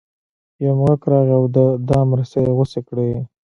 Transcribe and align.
یو 0.63 0.73
موږک 0.79 1.01
راغی 1.11 1.33
او 1.37 1.45
د 1.55 1.57
دام 1.89 2.07
رسۍ 2.17 2.41
یې 2.45 2.51
غوڅې 2.57 2.81
کړې. 2.87 3.09